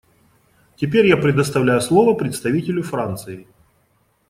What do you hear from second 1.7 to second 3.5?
слово представителю Франции.